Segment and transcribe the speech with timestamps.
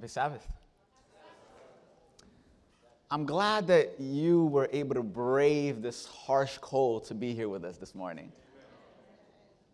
[0.00, 0.46] Happy Sabbath.
[3.10, 7.66] I'm glad that you were able to brave this harsh cold to be here with
[7.66, 8.32] us this morning.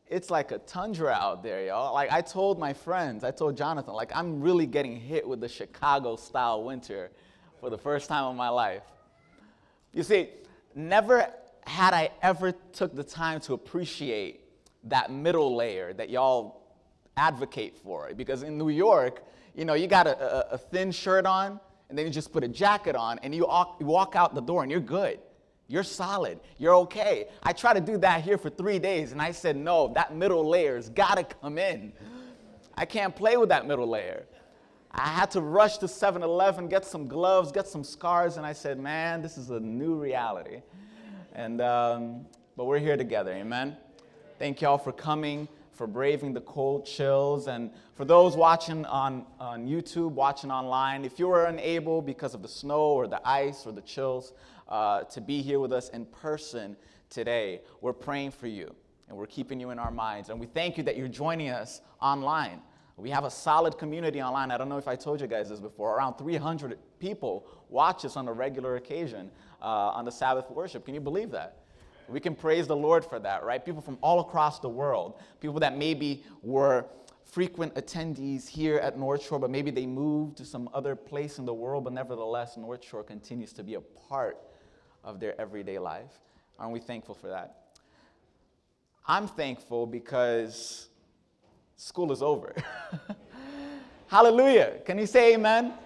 [0.08, 1.94] It's like a tundra out there, y'all.
[1.94, 5.48] Like I told my friends, I told Jonathan, like I'm really getting hit with the
[5.48, 7.12] Chicago style winter
[7.60, 8.82] for the first time in my life.
[9.92, 10.30] You see,
[10.74, 11.28] never
[11.68, 14.40] had I ever took the time to appreciate
[14.82, 16.62] that middle layer that y'all
[17.16, 18.12] advocate for.
[18.12, 19.22] Because in New York,
[19.56, 22.44] you know, you got a, a, a thin shirt on, and then you just put
[22.44, 25.18] a jacket on, and you walk, out the door, and you're good.
[25.66, 26.38] You're solid.
[26.58, 27.28] You're okay.
[27.42, 30.46] I tried to do that here for three days, and I said, no, that middle
[30.46, 31.92] layer's got to come in.
[32.76, 34.26] I can't play with that middle layer.
[34.92, 38.52] I had to rush to 7 Eleven, get some gloves, get some scars, and I
[38.52, 40.60] said, man, this is a new reality.
[41.34, 43.76] And, um, but we're here together, amen?
[44.38, 47.48] Thank y'all for coming for braving the cold chills.
[47.48, 52.42] And for those watching on, on YouTube, watching online, if you were unable because of
[52.42, 54.32] the snow or the ice or the chills
[54.68, 56.76] uh, to be here with us in person
[57.10, 58.74] today, we're praying for you
[59.08, 60.30] and we're keeping you in our minds.
[60.30, 62.60] And we thank you that you're joining us online.
[62.96, 64.50] We have a solid community online.
[64.50, 65.94] I don't know if I told you guys this before.
[65.94, 70.86] Around 300 people watch us on a regular occasion uh, on the Sabbath worship.
[70.86, 71.65] Can you believe that?
[72.08, 73.64] We can praise the Lord for that, right?
[73.64, 76.86] People from all across the world, people that maybe were
[77.24, 81.44] frequent attendees here at North Shore, but maybe they moved to some other place in
[81.44, 84.38] the world, but nevertheless, North Shore continues to be a part
[85.04, 86.20] of their everyday life.
[86.58, 87.66] Aren't we thankful for that?
[89.06, 90.88] I'm thankful because
[91.76, 92.54] school is over.
[94.08, 94.78] Hallelujah.
[94.84, 95.66] Can you say amen?
[95.66, 95.78] amen?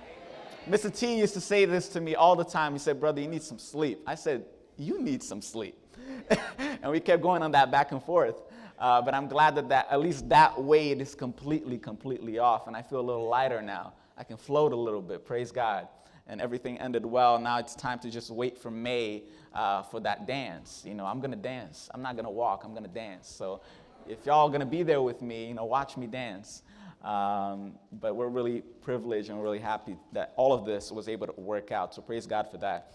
[0.68, 0.94] Mr.
[0.94, 2.72] T used to say this to me all the time.
[2.72, 4.02] He said, Brother, you need some sleep.
[4.06, 4.44] I said,
[4.77, 5.80] You need some sleep.
[6.58, 8.42] and we kept going on that back and forth.
[8.78, 12.75] Uh, but I'm glad that, that at least that weight is completely, completely off, and
[12.75, 13.92] I feel a little lighter now.
[14.17, 15.25] I can float a little bit.
[15.25, 15.89] Praise God.
[16.27, 17.39] And everything ended well.
[17.39, 20.83] Now it's time to just wait for May uh, for that dance.
[20.86, 21.89] You know, I'm gonna dance.
[21.92, 22.63] I'm not gonna walk.
[22.64, 23.29] I'm gonna dance.
[23.29, 23.61] So,
[24.08, 26.63] if y'all gonna be there with me, you know, watch me dance.
[27.02, 31.40] Um, but we're really privileged and really happy that all of this was able to
[31.40, 31.95] work out.
[31.95, 32.92] So praise God for that.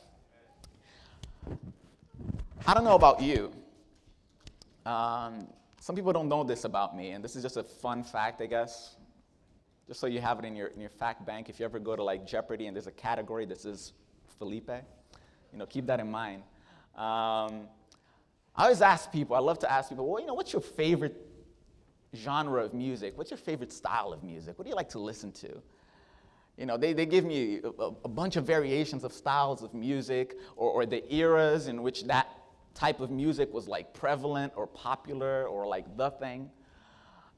[2.67, 3.51] I don't know about you.
[4.87, 5.47] Um,
[5.79, 8.47] some people don't know this about me, and this is just a fun fact, I
[8.47, 8.95] guess.
[9.87, 11.47] Just so you have it in your, in your fact bank.
[11.47, 13.93] If you ever go to like Jeopardy and there's a category that says
[14.39, 14.71] Felipe,
[15.53, 16.41] you know, keep that in mind.
[16.95, 17.67] Um,
[18.55, 21.15] I always ask people, I love to ask people, well, you know, what's your favorite
[22.15, 23.15] genre of music?
[23.15, 24.57] What's your favorite style of music?
[24.57, 25.61] What do you like to listen to?
[26.57, 30.35] You know, they, they give me a, a bunch of variations of styles of music
[30.55, 32.27] or, or the eras in which that
[32.75, 36.51] type of music was like prevalent or popular or like the thing.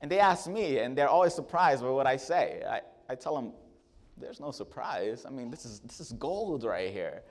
[0.01, 2.63] And they ask me, and they're always surprised by what I say.
[2.69, 3.53] I, I tell them,
[4.17, 5.25] there's no surprise.
[5.25, 7.21] I mean, this is, this is gold right here.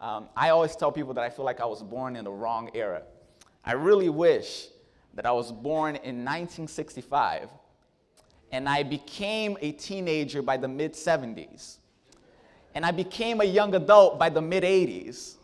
[0.00, 2.70] Um, I always tell people that I feel like I was born in the wrong
[2.74, 3.02] era.
[3.64, 4.68] I really wish
[5.14, 7.50] that I was born in 1965
[8.52, 11.78] and I became a teenager by the mid 70s.
[12.74, 15.36] And I became a young adult by the mid 80s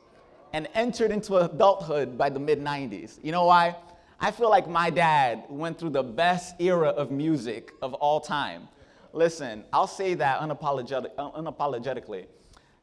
[0.53, 3.19] and entered into adulthood by the mid 90s.
[3.23, 3.77] You know why?
[4.21, 8.69] I feel like my dad went through the best era of music of all time.
[9.13, 12.27] Listen, I'll say that unapologetic, unapologetically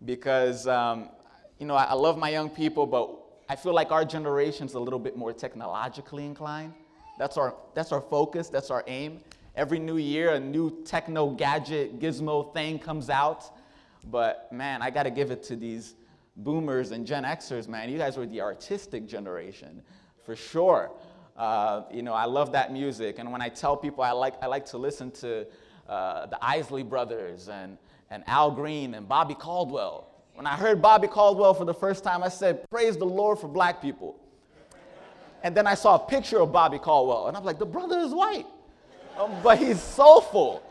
[0.04, 1.10] because, um,
[1.60, 3.18] you know, I, I love my young people, but
[3.50, 6.74] I feel like our generation's a little bit more technologically inclined.
[7.18, 9.22] That's our, that's our focus, that's our aim.
[9.56, 13.58] Every new year, a new techno gadget, gizmo thing comes out.
[14.04, 15.96] But man, I gotta give it to these
[16.38, 19.82] boomers and Gen Xers, man, you guys were the artistic generation,
[20.24, 20.92] for sure.
[21.36, 23.20] Uh, you know, I love that music.
[23.20, 25.46] And when I tell people I like, I like to listen to
[25.88, 27.78] uh, the Isley Brothers and,
[28.10, 30.10] and Al Green and Bobby Caldwell.
[30.34, 33.48] When I heard Bobby Caldwell for the first time, I said, Praise the Lord for
[33.48, 34.20] black people.
[35.44, 38.14] And then I saw a picture of Bobby Caldwell, and I'm like, The brother is
[38.14, 38.46] white,
[39.18, 40.64] um, but he's soulful.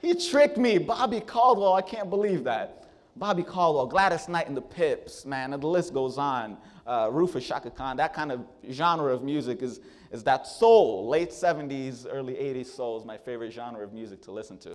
[0.00, 0.78] He tricked me.
[0.78, 2.81] Bobby Caldwell, I can't believe that.
[3.16, 6.56] Bobby Caldwell, Gladys Knight and the Pips, man, and the list goes on.
[6.86, 9.80] Uh, Rufus Chaka Khan, that kind of genre of music is,
[10.10, 11.08] is that soul.
[11.08, 14.72] Late 70s, early 80s soul is my favorite genre of music to listen to.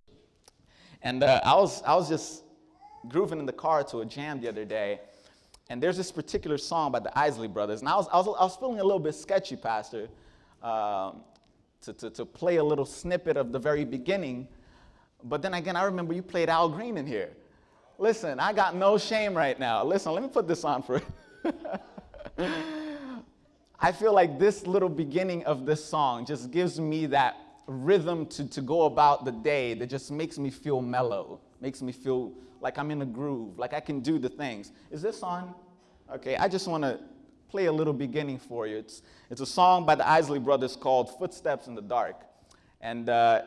[1.02, 2.44] And uh, I, was, I was just
[3.08, 5.02] grooving in the car to a jam the other day,
[5.70, 7.82] and there's this particular song by the Isley Brothers.
[7.82, 10.08] And I was, I was, I was feeling a little bit sketchy, Pastor,
[10.64, 11.22] um,
[11.82, 14.48] to, to, to play a little snippet of the very beginning.
[15.24, 17.32] But then again, I remember you played Al Green in here.
[18.00, 19.84] Listen, I got no shame right now.
[19.84, 21.02] Listen, let me put this on for
[21.46, 21.54] you.
[23.80, 28.48] I feel like this little beginning of this song just gives me that rhythm to,
[28.50, 32.78] to go about the day that just makes me feel mellow, makes me feel like
[32.78, 34.72] I'm in a groove, like I can do the things.
[34.92, 35.54] Is this on?
[36.12, 37.00] Okay, I just want to
[37.50, 38.78] play a little beginning for you.
[38.78, 42.22] It's, it's a song by the Isley Brothers called Footsteps in the Dark.
[42.82, 43.44] And uh,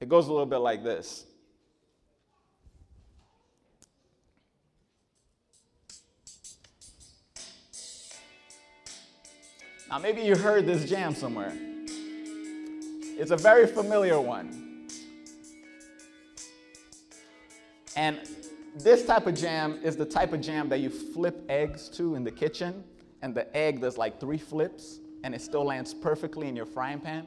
[0.00, 1.26] it goes a little bit like this.
[9.96, 11.54] Now, maybe you heard this jam somewhere.
[13.18, 14.86] It's a very familiar one.
[17.96, 18.20] And
[18.74, 22.24] this type of jam is the type of jam that you flip eggs to in
[22.24, 22.84] the kitchen,
[23.22, 27.00] and the egg does like three flips, and it still lands perfectly in your frying
[27.00, 27.24] pan.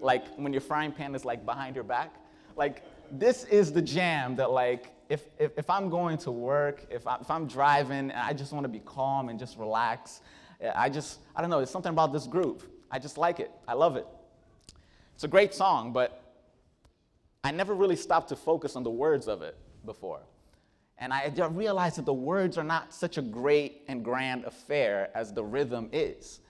[0.00, 2.16] Like when your frying pan is like behind your back.
[2.56, 2.82] Like,
[3.12, 7.18] this is the jam that, like, if, if, if I'm going to work, if, I,
[7.20, 10.20] if I'm driving, and I just want to be calm and just relax,
[10.74, 12.62] I just, I don't know, there's something about this group.
[12.90, 13.50] I just like it.
[13.66, 14.06] I love it.
[15.14, 16.22] It's a great song, but
[17.44, 20.20] I never really stopped to focus on the words of it before.
[20.98, 25.32] And I realized that the words are not such a great and grand affair as
[25.32, 26.40] the rhythm is.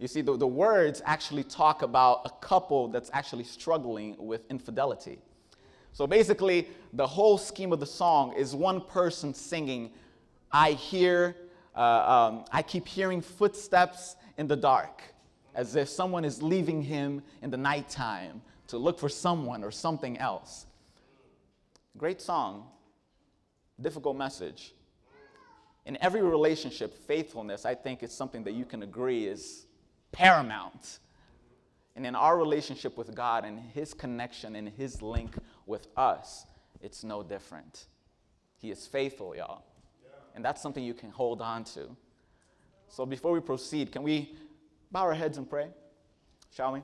[0.00, 5.18] You see, the, the words actually talk about a couple that's actually struggling with infidelity.
[5.92, 9.90] So basically, the whole scheme of the song is one person singing,
[10.50, 11.36] I hear
[11.80, 15.02] uh, um, I keep hearing footsteps in the dark,
[15.54, 20.18] as if someone is leaving him in the nighttime to look for someone or something
[20.18, 20.66] else.
[21.96, 22.66] Great song,
[23.80, 24.74] difficult message.
[25.86, 29.64] In every relationship, faithfulness, I think, is something that you can agree is
[30.12, 30.98] paramount.
[31.96, 35.34] And in our relationship with God and His connection and His link
[35.64, 36.44] with us,
[36.82, 37.86] it's no different.
[38.58, 39.64] He is faithful, y'all.
[40.34, 41.96] And that's something you can hold on to.
[42.88, 44.34] So before we proceed, can we
[44.90, 45.68] bow our heads and pray?
[46.54, 46.82] Shall we?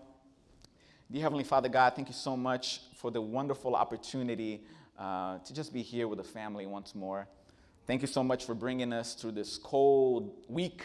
[1.10, 4.64] Dear Heavenly Father God, thank you so much for the wonderful opportunity
[4.98, 7.28] uh, to just be here with the family once more.
[7.86, 10.82] Thank you so much for bringing us through this cold week,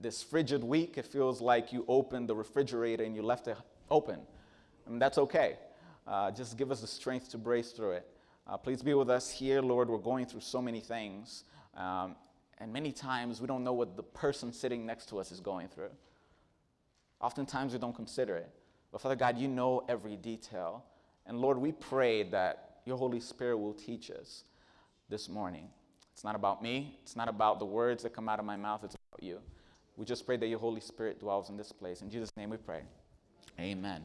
[0.00, 0.96] this frigid week.
[0.96, 3.58] It feels like you opened the refrigerator and you left it
[3.90, 4.20] open.
[4.88, 5.56] Mean, that's okay.
[6.06, 8.06] Uh, just give us the strength to brace through it.
[8.46, 9.88] Uh, please be with us here, Lord.
[9.88, 11.44] We're going through so many things.
[11.76, 12.16] Um,
[12.58, 15.68] and many times we don't know what the person sitting next to us is going
[15.68, 15.90] through.
[17.20, 18.50] Oftentimes we don't consider it.
[18.92, 20.84] But Father God, you know every detail.
[21.26, 24.44] And Lord, we pray that your Holy Spirit will teach us
[25.08, 25.68] this morning.
[26.12, 28.84] It's not about me, it's not about the words that come out of my mouth,
[28.84, 29.40] it's about you.
[29.96, 32.02] We just pray that your Holy Spirit dwells in this place.
[32.02, 32.82] In Jesus' name we pray.
[33.58, 34.04] Amen.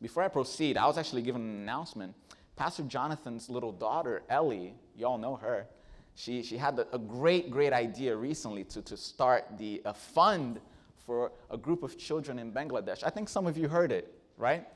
[0.00, 2.14] Before I proceed, I was actually given an announcement.
[2.56, 5.66] Pastor Jonathan's little daughter, Ellie, y'all know her,
[6.14, 10.60] she, she had a, great, great idea recently to, to start the, a fund
[11.04, 13.02] for a group of children in Bangladesh.
[13.04, 14.66] I think some of you heard it, right?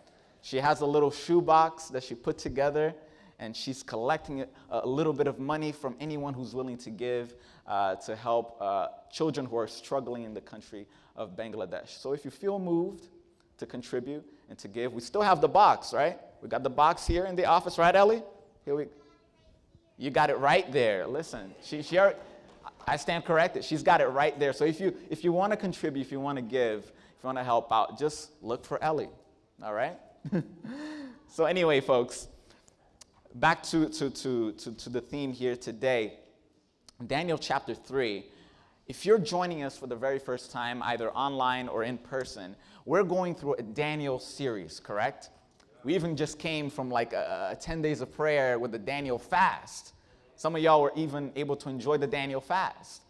[0.42, 2.94] She has a little shoebox that she put together,
[3.38, 7.34] and she's collecting a little bit of money from anyone who's willing to give
[7.66, 11.88] uh, to help uh, children who are struggling in the country of Bangladesh.
[12.00, 13.08] So if you feel moved
[13.58, 16.18] to contribute and to give, we still have the box, right?
[16.42, 18.22] We got the box here in the office, right, Ellie?
[18.64, 18.86] Here we
[19.98, 21.06] you got it right there.
[21.06, 22.18] Listen, she, she already,
[22.86, 23.64] I stand corrected.
[23.64, 24.52] She's got it right there.
[24.52, 27.26] So if you if you want to contribute, if you want to give, if you
[27.26, 29.10] want to help out, just look for Ellie.
[29.62, 29.96] All right?
[31.28, 32.28] so anyway, folks,
[33.34, 36.14] back to, to, to, to, to the theme here today.
[37.06, 38.24] Daniel chapter 3.
[38.86, 42.56] If you're joining us for the very first time, either online or in person,
[42.86, 45.30] we're going through a Daniel series, correct?
[45.84, 49.18] We even just came from like a, a 10 days of prayer with the Daniel
[49.18, 49.92] fast.
[50.36, 53.02] Some of y'all were even able to enjoy the Daniel fast.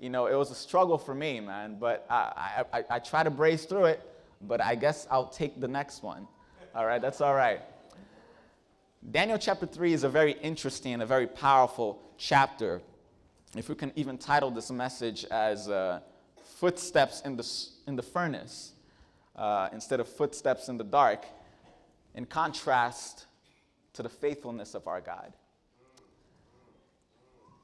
[0.00, 3.22] You know, it was a struggle for me, man, but I, I, I, I try
[3.22, 4.00] to brace through it,
[4.42, 6.28] but I guess I'll take the next one.
[6.74, 7.60] All right, that's all right.
[9.10, 12.80] Daniel chapter 3 is a very interesting and a very powerful chapter.
[13.56, 16.00] If we can even title this message as uh,
[16.56, 17.48] Footsteps in the,
[17.86, 18.72] in the Furnace
[19.34, 21.24] uh, instead of Footsteps in the Dark
[22.18, 23.26] in contrast
[23.92, 25.32] to the faithfulness of our God.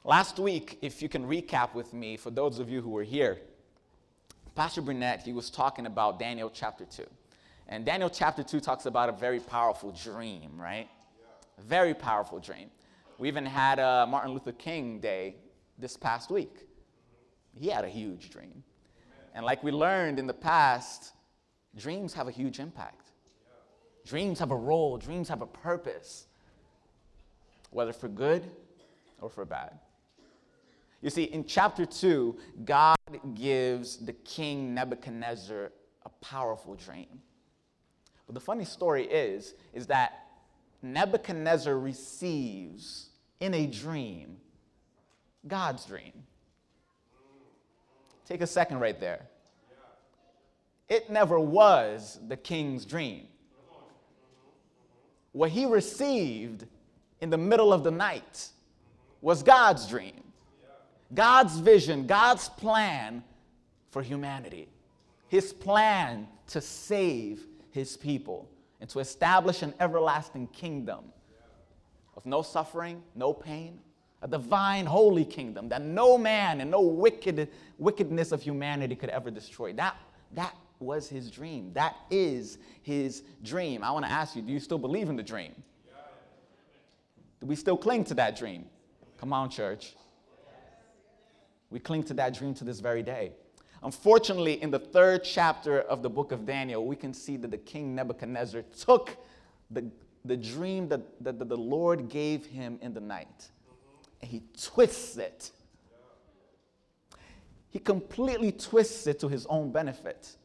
[0.04, 3.40] Last week, if you can recap with me, for those of you who were here,
[4.54, 7.02] Pastor Burnett, he was talking about Daniel chapter 2.
[7.66, 10.88] And Daniel chapter 2 talks about a very powerful dream, right?
[11.58, 12.70] A very powerful dream.
[13.18, 15.34] We even had a Martin Luther King Day
[15.80, 16.68] this past week.
[17.58, 18.62] He had a huge dream.
[19.34, 21.12] And like we learned in the past,
[21.76, 23.03] dreams have a huge impact.
[24.06, 26.26] Dreams have a role, dreams have a purpose,
[27.70, 28.50] whether for good
[29.20, 29.78] or for bad.
[31.00, 32.96] You see, in chapter 2, God
[33.34, 35.70] gives the king Nebuchadnezzar
[36.04, 37.20] a powerful dream.
[38.26, 40.26] But the funny story is, is that
[40.82, 44.36] Nebuchadnezzar receives in a dream
[45.46, 46.12] God's dream.
[48.26, 49.26] Take a second right there.
[50.88, 53.26] It never was the king's dream.
[55.34, 56.64] What he received
[57.20, 58.50] in the middle of the night
[59.20, 60.22] was God's dream,
[61.12, 63.24] God's vision, God's plan
[63.90, 64.68] for humanity,
[65.26, 68.48] his plan to save his people
[68.80, 71.00] and to establish an everlasting kingdom
[72.16, 73.80] of no suffering, no pain,
[74.22, 77.48] a divine holy kingdom that no man and no wicked,
[77.78, 79.72] wickedness of humanity could ever destroy.
[79.72, 79.96] That,
[80.34, 81.72] that was his dream.
[81.72, 83.82] That is his dream.
[83.82, 85.54] I want to ask you do you still believe in the dream?
[87.40, 88.66] Do we still cling to that dream?
[89.18, 89.94] Come on, church.
[91.70, 93.32] We cling to that dream to this very day.
[93.82, 97.58] Unfortunately, in the third chapter of the book of Daniel, we can see that the
[97.58, 99.16] king Nebuchadnezzar took
[99.70, 99.90] the,
[100.24, 103.50] the dream that, that, that the Lord gave him in the night
[104.22, 105.50] and he twists it.
[107.68, 110.36] He completely twists it to his own benefit.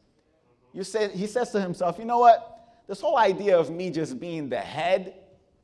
[0.72, 2.82] You say, he says to himself, you know what?
[2.86, 5.14] This whole idea of me just being the head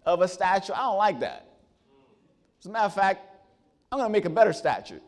[0.04, 1.48] of a statue, I don't like that.
[2.60, 3.20] As a matter of fact,
[3.90, 5.00] I'm going to make a better statue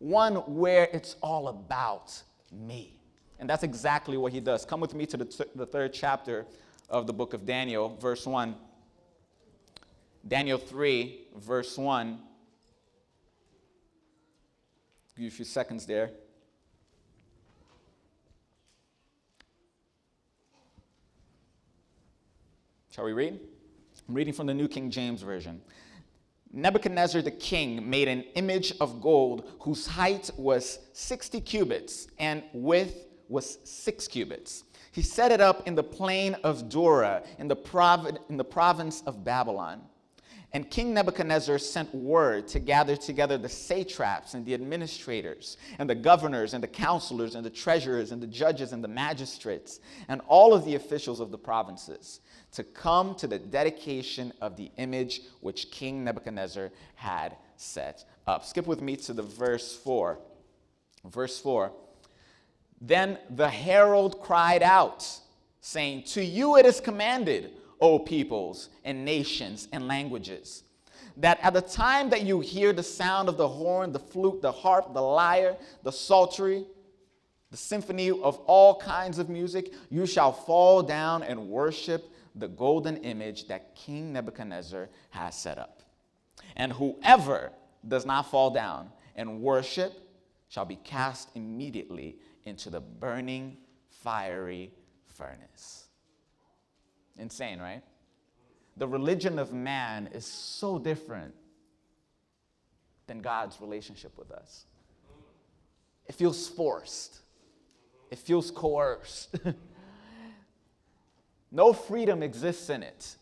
[0.00, 2.98] one where it's all about me.
[3.38, 4.64] And that's exactly what he does.
[4.64, 6.46] Come with me to the, th- the third chapter
[6.88, 8.56] of the book of Daniel, verse 1.
[10.26, 12.18] Daniel 3, verse 1.
[15.16, 16.10] Give you a few seconds there.
[23.00, 23.40] Shall we read?
[24.10, 25.62] I'm reading from the New King James Version.
[26.52, 33.06] Nebuchadnezzar the king made an image of gold whose height was 60 cubits and width
[33.30, 34.64] was 6 cubits.
[34.92, 39.24] He set it up in the plain of Dura in the, in the province of
[39.24, 39.80] Babylon.
[40.52, 45.94] And King Nebuchadnezzar sent word to gather together the satraps and the administrators, and the
[45.94, 49.78] governors, and the counselors, and the treasurers, and the judges, and the magistrates,
[50.08, 52.20] and all of the officials of the provinces
[52.52, 58.44] to come to the dedication of the image which King Nebuchadnezzar had set up.
[58.44, 60.18] Skip with me to the verse 4.
[61.04, 61.72] Verse 4.
[62.80, 65.06] Then the herald cried out,
[65.60, 70.64] saying, To you it is commanded, O peoples and nations and languages,
[71.16, 74.52] that at the time that you hear the sound of the horn, the flute, the
[74.52, 76.64] harp, the lyre, the psaltery,
[77.50, 82.96] the symphony of all kinds of music, you shall fall down and worship the golden
[82.98, 85.82] image that King Nebuchadnezzar has set up.
[86.56, 87.52] And whoever
[87.86, 89.92] does not fall down and worship
[90.48, 93.56] shall be cast immediately into the burning,
[93.88, 94.70] fiery
[95.06, 95.79] furnace.
[97.20, 97.82] Insane, right?
[98.76, 101.34] The religion of man is so different
[103.06, 104.64] than God's relationship with us.
[106.06, 107.20] It feels forced,
[108.10, 109.36] it feels coerced.
[111.50, 113.16] No freedom exists in it.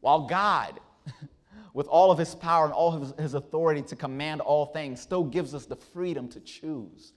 [0.00, 0.80] While God,
[1.72, 5.24] with all of his power and all of his authority to command all things, still
[5.24, 7.12] gives us the freedom to choose.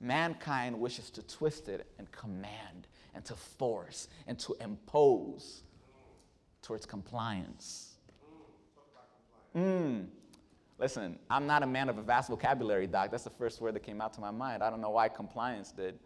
[0.00, 5.62] Mankind wishes to twist it and command and to force and to impose
[6.62, 7.94] towards compliance.
[9.54, 10.06] Mm.
[10.78, 13.10] Listen, I'm not a man of a vast vocabulary, Doc.
[13.10, 14.62] That's the first word that came out to my mind.
[14.62, 15.98] I don't know why compliance did.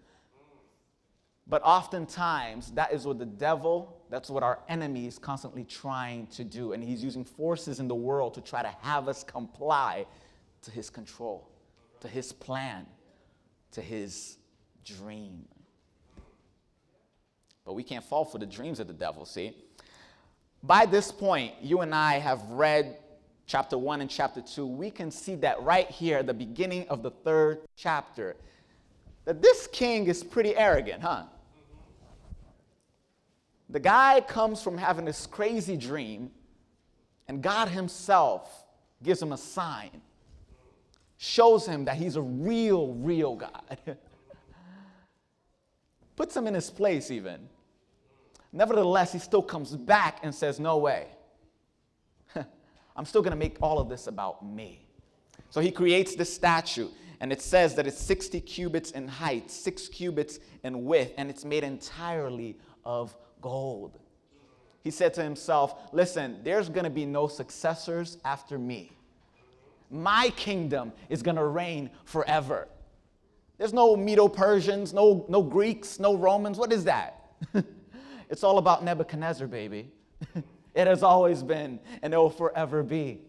[1.47, 6.45] But oftentimes, that is what the devil, that's what our enemy is constantly trying to
[6.45, 6.73] do.
[6.73, 10.05] And he's using forces in the world to try to have us comply
[10.63, 11.49] to his control,
[12.01, 12.85] to his plan,
[13.73, 14.37] to his
[14.85, 15.47] dream.
[17.69, 19.55] But we can't fall for the dreams of the devil, see?
[20.63, 22.97] By this point, you and I have read
[23.47, 24.67] chapter 1 and chapter 2.
[24.67, 28.37] We can see that right here at the beginning of the third chapter
[29.27, 31.25] that this king is pretty arrogant, huh?
[33.69, 36.31] The guy comes from having this crazy dream,
[37.29, 38.65] and God Himself
[39.03, 40.01] gives him a sign,
[41.19, 43.79] shows him that he's a real, real God,
[46.17, 47.49] puts him in his place, even.
[48.53, 51.07] Nevertheless, he still comes back and says, No way.
[52.97, 54.87] I'm still going to make all of this about me.
[55.51, 56.89] So he creates this statue,
[57.21, 61.45] and it says that it's 60 cubits in height, six cubits in width, and it's
[61.45, 63.99] made entirely of gold.
[64.83, 68.93] He said to himself, Listen, there's going to be no successors after me.
[69.91, 72.69] My kingdom is going to reign forever.
[73.59, 76.59] There's no Medo Persians, no, no Greeks, no Romans.
[76.59, 77.25] What is that?
[78.29, 79.91] it's all about Nebuchadnezzar, baby.
[80.75, 83.21] it has always been, and it will forever be.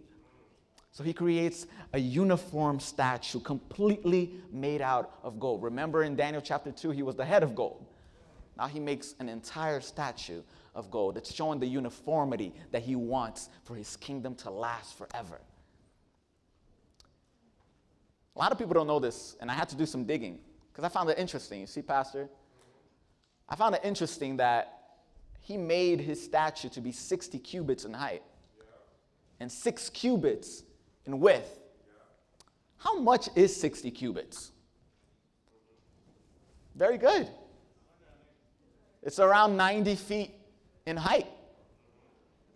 [0.92, 5.64] So he creates a uniform statue completely made out of gold.
[5.64, 7.86] Remember in Daniel chapter 2, he was the head of gold.
[8.58, 10.42] Now he makes an entire statue
[10.76, 11.16] of gold.
[11.16, 15.40] It's showing the uniformity that he wants for his kingdom to last forever.
[18.36, 20.40] A lot of people don't know this, and I had to do some digging
[20.72, 21.62] because I found it interesting.
[21.62, 22.30] You see, Pastor?
[23.48, 24.79] I found it interesting that
[25.50, 28.22] he made his statue to be 60 cubits in height
[29.40, 30.62] and six cubits
[31.08, 31.58] in width.
[32.78, 34.52] How much is 60 cubits?
[36.76, 37.28] Very good.
[39.02, 40.36] It's around 90 feet
[40.86, 41.26] in height.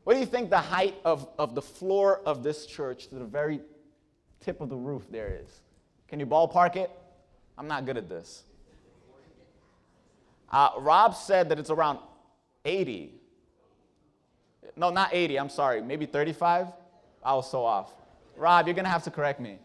[0.04, 3.26] What do you think the height of, of the floor of this church to the
[3.26, 3.60] very
[4.40, 5.62] tip of the roof there is?
[6.08, 6.92] Can you ballpark it?
[7.58, 8.44] I'm not good at this.
[10.52, 11.98] Uh, Rob said that it's around
[12.66, 13.14] 80.
[14.76, 16.68] No, not 80, I'm sorry, maybe 35?
[17.24, 17.94] I was so off.
[18.36, 19.60] Rob, you're gonna have to correct me.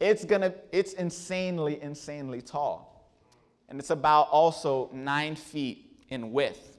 [0.00, 3.08] It's gonna, it's insanely, insanely tall.
[3.68, 6.78] And it's about also nine feet in width.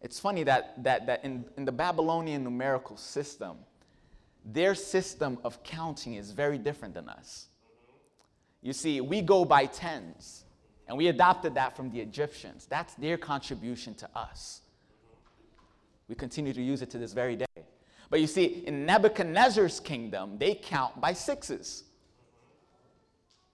[0.00, 3.58] It's funny that, that, that in, in the Babylonian numerical system,
[4.44, 7.46] their system of counting is very different than us.
[8.62, 10.44] You see, we go by tens,
[10.88, 12.66] and we adopted that from the Egyptians.
[12.68, 14.60] That's their contribution to us.
[16.08, 17.46] We continue to use it to this very day.
[18.10, 21.84] But you see, in Nebuchadnezzar's kingdom, they count by sixes.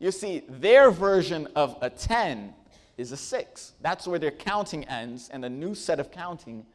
[0.00, 2.54] You see, their version of a 10
[2.96, 3.72] is a 6.
[3.80, 6.66] That's where their counting ends and a new set of counting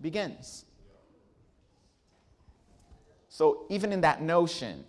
[0.00, 0.64] begins.
[3.28, 4.84] So, even in that notion,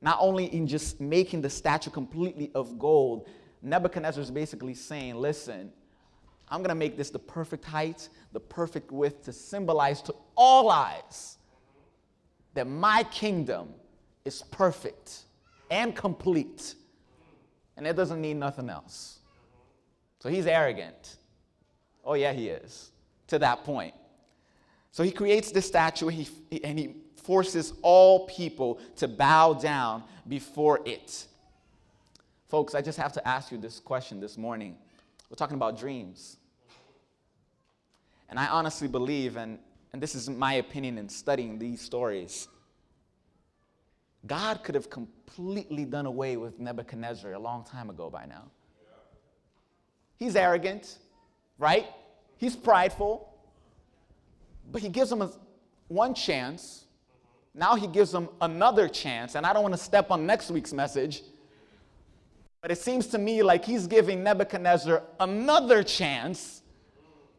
[0.00, 3.28] not only in just making the statue completely of gold,
[3.62, 5.72] Nebuchadnezzar is basically saying, listen,
[6.48, 10.70] I'm going to make this the perfect height, the perfect width to symbolize to all
[10.70, 11.38] eyes
[12.54, 13.68] that my kingdom
[14.24, 15.22] is perfect
[15.70, 16.74] and complete,
[17.76, 19.18] and it doesn't need nothing else.
[20.18, 21.16] So he's arrogant.
[22.04, 22.90] Oh, yeah, he is,
[23.28, 23.94] to that point.
[24.90, 26.28] So he creates this statue he,
[26.64, 31.26] and he forces all people to bow down before it.
[32.50, 34.76] Folks, I just have to ask you this question this morning.
[35.30, 36.36] We're talking about dreams.
[38.28, 39.56] And I honestly believe, and,
[39.92, 42.48] and this is my opinion in studying these stories,
[44.26, 48.50] God could have completely done away with Nebuchadnezzar a long time ago by now.
[50.18, 50.98] He's arrogant,
[51.56, 51.86] right?
[52.36, 53.32] He's prideful,
[54.72, 55.30] but he gives him a,
[55.86, 56.86] one chance.
[57.54, 60.72] Now he gives him another chance, and I don't want to step on next week's
[60.72, 61.22] message,
[62.60, 66.62] but it seems to me like he's giving Nebuchadnezzar another chance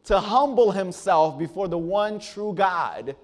[0.06, 3.16] to humble himself before the one true God,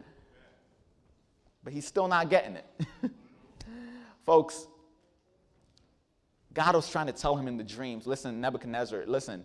[1.64, 2.86] but he's still not getting it.
[4.26, 4.68] Folks,
[6.54, 9.44] God was trying to tell him in the dreams listen, Nebuchadnezzar, listen,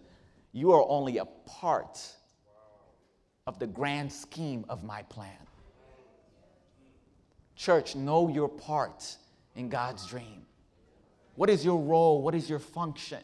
[0.52, 1.98] you are only a part
[3.46, 5.32] of the grand scheme of my plan.
[7.56, 9.16] Church, know your part
[9.56, 10.46] in God's dream.
[11.34, 12.22] What is your role?
[12.22, 13.22] What is your function?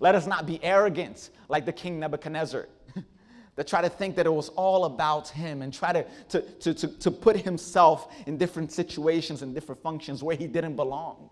[0.00, 2.68] Let us not be arrogant like the king Nebuchadnezzar
[3.56, 6.74] that try to think that it was all about him and try to, to, to,
[6.74, 11.30] to, to put himself in different situations and different functions where he didn't belong.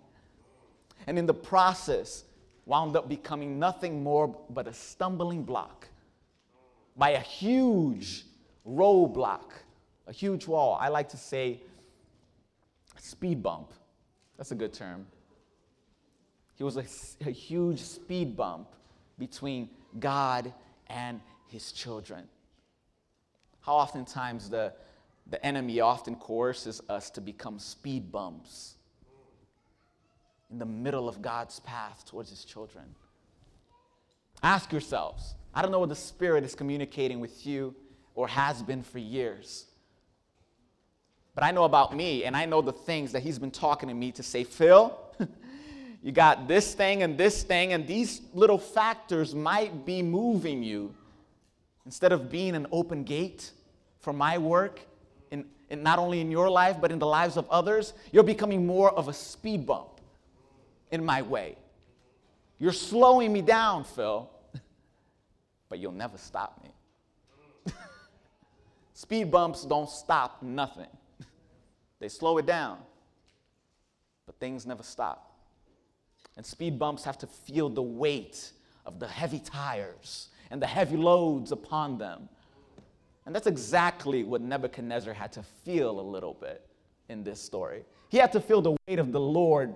[1.06, 2.24] And in the process,
[2.66, 5.88] wound up becoming nothing more but a stumbling block
[6.96, 8.24] by a huge
[8.66, 9.50] roadblock,
[10.06, 10.78] a huge wall.
[10.80, 11.60] I like to say
[12.98, 13.70] speed bump.
[14.38, 15.06] That's a good term.
[16.56, 16.84] He was a,
[17.26, 18.68] a huge speed bump
[19.18, 20.52] between God
[20.86, 22.24] and his children.
[23.60, 24.72] How oftentimes the,
[25.28, 28.74] the enemy often coerces us to become speed bumps
[30.50, 32.84] in the middle of God's path towards his children.
[34.42, 37.74] Ask yourselves I don't know what the Spirit is communicating with you
[38.14, 39.66] or has been for years.
[41.34, 43.94] But I know about me, and I know the things that he's been talking to
[43.94, 44.96] me to say, Phil,
[46.04, 50.94] you got this thing and this thing, and these little factors might be moving you
[51.86, 53.50] Instead of being an open gate
[54.00, 54.80] for my work,
[55.30, 58.66] in, in not only in your life, but in the lives of others, you're becoming
[58.66, 60.00] more of a speed bump
[60.90, 61.56] in my way.
[62.58, 64.30] You're slowing me down, Phil,
[65.68, 67.74] but you'll never stop me.
[68.94, 70.88] Speed bumps don't stop nothing,
[71.98, 72.78] they slow it down.
[74.24, 75.33] But things never stop.
[76.36, 78.52] And speed bumps have to feel the weight
[78.86, 82.28] of the heavy tires and the heavy loads upon them.
[83.26, 86.66] And that's exactly what Nebuchadnezzar had to feel a little bit
[87.08, 87.84] in this story.
[88.08, 89.74] He had to feel the weight of the Lord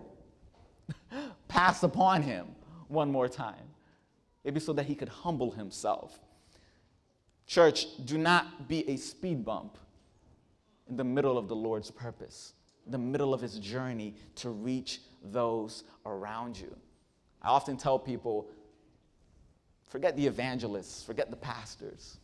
[1.49, 2.47] pass upon him
[2.89, 3.65] one more time,
[4.45, 6.19] maybe so that he could humble himself.
[7.47, 9.79] Church, do not be a speed bump
[10.89, 12.53] in the middle of the Lord's purpose,
[12.85, 16.75] in the middle of his journey to reach those around you.
[17.43, 18.49] I often tell people
[19.87, 22.19] forget the evangelists, forget the pastors.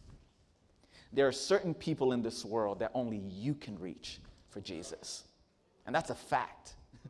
[1.13, 5.25] There are certain people in this world that only you can reach for Jesus.
[5.87, 6.75] And that's a fact.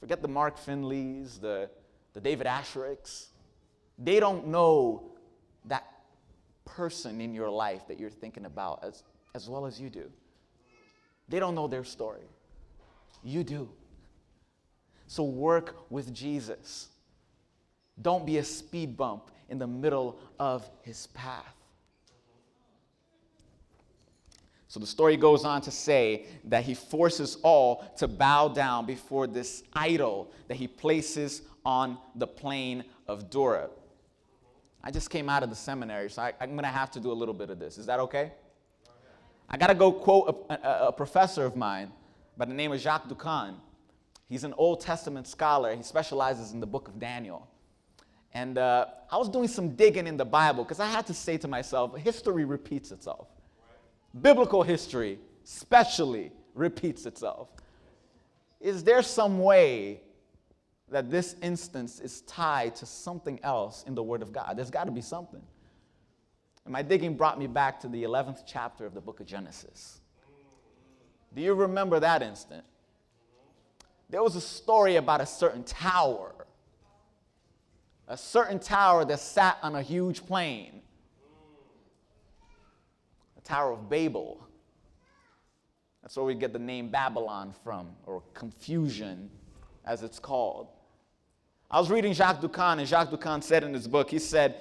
[0.00, 1.70] forget the Mark Finleys, the,
[2.14, 3.26] the David Assschericks.
[3.98, 5.10] They don't know
[5.66, 5.84] that
[6.64, 9.02] person in your life that you're thinking about as,
[9.34, 10.10] as well as you do.
[11.28, 12.26] They don't know their story.
[13.28, 13.68] You do.
[15.06, 16.88] So work with Jesus.
[18.00, 21.54] Don't be a speed bump in the middle of his path.
[24.68, 29.26] So the story goes on to say that he forces all to bow down before
[29.26, 33.68] this idol that he places on the plain of Dura.
[34.82, 37.12] I just came out of the seminary, so I, am going to have to do
[37.12, 37.76] a little bit of this.
[37.76, 38.32] Is that okay?
[39.50, 41.90] I got to go quote a, a, a, professor of mine
[42.38, 43.56] by the name of Jacques Doukhan.
[44.28, 45.74] He's an Old Testament scholar.
[45.74, 47.48] He specializes in the book of Daniel.
[48.32, 51.36] And uh, I was doing some digging in the Bible because I had to say
[51.38, 53.26] to myself, history repeats itself.
[54.22, 57.48] Biblical history, especially, repeats itself.
[58.60, 60.02] Is there some way
[60.90, 64.54] that this instance is tied to something else in the Word of God.
[64.56, 65.42] There's got to be something.
[66.64, 69.97] And my digging brought me back to the 11th chapter of the book of Genesis.
[71.34, 72.64] Do you remember that instant?
[74.10, 76.34] There was a story about a certain tower,
[78.06, 80.80] a certain tower that sat on a huge plain,
[83.36, 84.46] the Tower of Babel.
[86.02, 89.28] That's where we get the name Babylon from, or confusion,
[89.84, 90.68] as it's called.
[91.70, 94.56] I was reading Jacques Doukhan, and Jacques Doukhan said in his book, he said,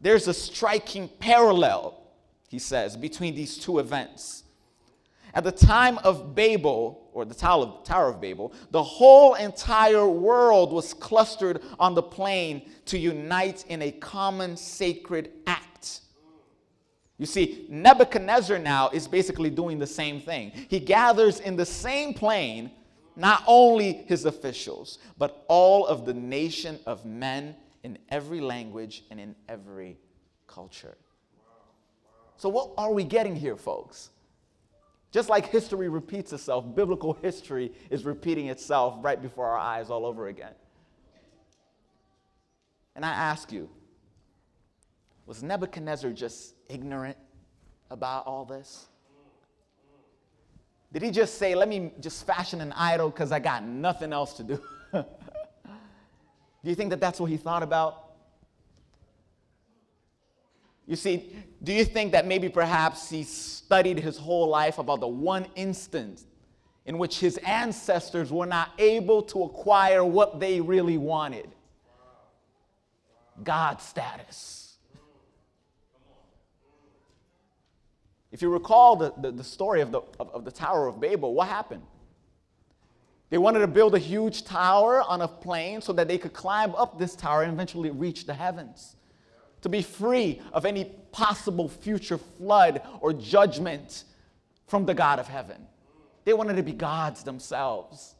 [0.00, 2.02] there's a striking parallel,
[2.48, 4.42] he says, between these two events.
[5.38, 10.92] At the time of Babel, or the Tower of Babel, the whole entire world was
[10.92, 16.00] clustered on the plain to unite in a common sacred act.
[17.18, 20.50] You see, Nebuchadnezzar now is basically doing the same thing.
[20.68, 22.72] He gathers in the same plain
[23.14, 29.20] not only his officials, but all of the nation of men in every language and
[29.20, 29.98] in every
[30.48, 30.96] culture.
[32.38, 34.10] So, what are we getting here, folks?
[35.10, 40.04] Just like history repeats itself, biblical history is repeating itself right before our eyes all
[40.04, 40.52] over again.
[42.94, 43.70] And I ask you,
[45.24, 47.16] was Nebuchadnezzar just ignorant
[47.90, 48.88] about all this?
[50.92, 54.32] Did he just say, let me just fashion an idol because I got nothing else
[54.34, 54.60] to do?
[54.92, 55.04] do
[56.64, 58.07] you think that that's what he thought about?
[60.88, 65.06] You see, do you think that maybe perhaps he studied his whole life about the
[65.06, 66.24] one instance
[66.86, 71.50] in which his ancestors were not able to acquire what they really wanted?
[73.44, 74.78] God status.
[78.32, 81.34] If you recall the, the, the story of the, of, of the Tower of Babel,
[81.34, 81.82] what happened?
[83.28, 86.74] They wanted to build a huge tower on a plain so that they could climb
[86.76, 88.96] up this tower and eventually reach the heavens.
[89.62, 94.04] To be free of any possible future flood or judgment
[94.66, 95.66] from the God of heaven.
[96.24, 98.14] They wanted to be gods themselves.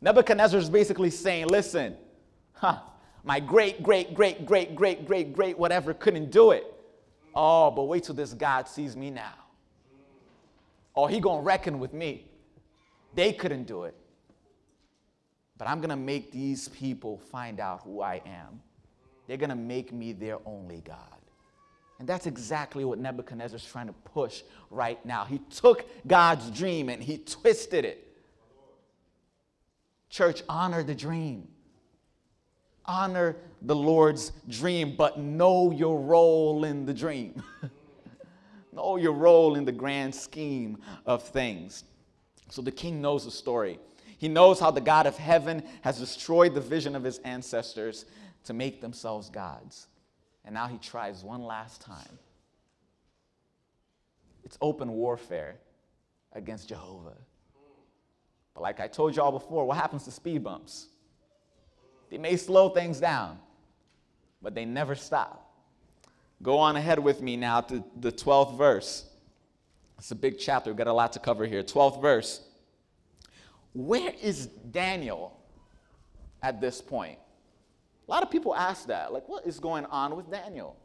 [0.00, 1.96] Nebuchadnezzar is basically saying, listen,
[2.52, 2.78] huh,
[3.24, 6.64] my great, great, great, great, great, great, great, whatever couldn't do it.
[7.34, 9.34] Oh, but wait till this God sees me now.
[10.96, 12.24] Oh, he gonna reckon with me.
[13.14, 13.94] They couldn't do it.
[15.56, 18.62] But I'm gonna make these people find out who I am.
[19.28, 20.98] They're gonna make me their only God.
[22.00, 25.24] And that's exactly what Nebuchadnezzar's trying to push right now.
[25.24, 28.04] He took God's dream and he twisted it.
[30.10, 31.46] Church, honor the dream
[32.88, 37.42] honor the Lord's dream, but know your role in the dream.
[38.72, 41.84] know your role in the grand scheme of things.
[42.48, 43.78] So the king knows the story.
[44.16, 48.06] He knows how the God of heaven has destroyed the vision of his ancestors
[48.48, 49.88] to make themselves gods.
[50.46, 52.18] And now he tries one last time.
[54.42, 55.56] It's open warfare
[56.32, 57.18] against Jehovah.
[58.54, 60.86] But like I told y'all before, what happens to speed bumps?
[62.08, 63.38] They may slow things down,
[64.40, 65.52] but they never stop.
[66.42, 69.04] Go on ahead with me now to the 12th verse.
[69.98, 70.70] It's a big chapter.
[70.70, 71.62] We've got a lot to cover here.
[71.62, 72.40] 12th verse.
[73.74, 75.38] Where is Daniel
[76.42, 77.18] at this point?
[78.08, 79.12] A lot of people ask that.
[79.12, 80.76] Like, what is going on with Daniel?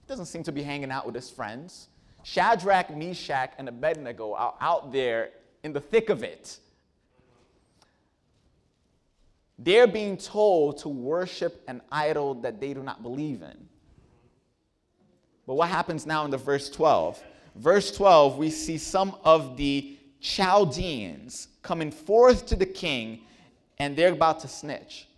[0.00, 1.88] He doesn't seem to be hanging out with his friends.
[2.22, 5.30] Shadrach, Meshach, and Abednego are out there
[5.64, 6.58] in the thick of it.
[9.58, 13.68] They're being told to worship an idol that they do not believe in.
[15.46, 17.22] But what happens now in the verse 12?
[17.56, 23.22] Verse 12, we see some of the Chaldeans coming forth to the king,
[23.78, 25.08] and they're about to snitch.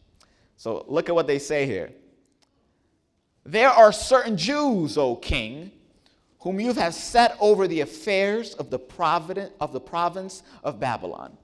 [0.56, 1.90] So look at what they say here.
[3.44, 5.70] There are certain Jews, O king,
[6.40, 11.36] whom you have set over the affairs of the, provident, of the province of Babylon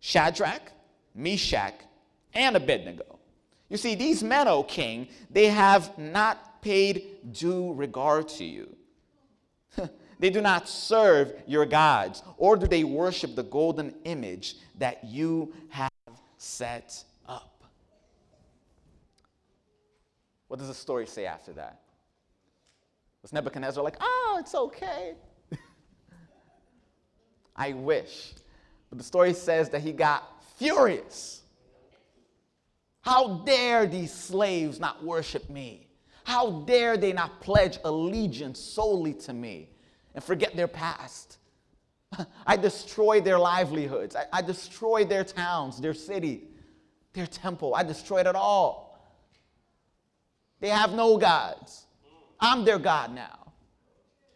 [0.00, 0.72] Shadrach,
[1.14, 1.74] Meshach,
[2.32, 3.18] and Abednego.
[3.68, 8.74] You see, these men, O king, they have not paid due regard to you.
[10.18, 15.52] they do not serve your gods, or do they worship the golden image that you
[15.68, 15.90] have
[16.38, 17.64] set up.
[20.48, 21.80] What does the story say after that?
[23.22, 25.14] Was Nebuchadnezzar like, oh, it's okay?
[27.56, 28.32] I wish.
[28.88, 31.42] But the story says that he got furious.
[33.02, 35.88] How dare these slaves not worship me?
[36.24, 39.70] How dare they not pledge allegiance solely to me
[40.14, 41.38] and forget their past?
[42.46, 44.16] I destroyed their livelihoods.
[44.16, 46.48] I, I destroyed their towns, their city,
[47.12, 47.74] their temple.
[47.74, 48.87] I destroyed it all.
[50.60, 51.86] They have no gods.
[52.40, 53.52] I'm their God now.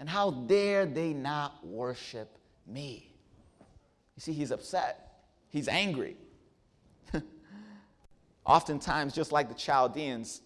[0.01, 3.15] And how dare they not worship me?
[4.17, 6.17] You see, he's upset, he's angry.
[8.45, 10.43] Oftentimes, just like the Chaldeans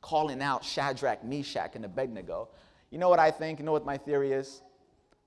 [0.00, 2.48] calling out Shadrach, Meshach, and Abednego,
[2.90, 3.58] you know what I think?
[3.58, 4.62] You know what my theory is?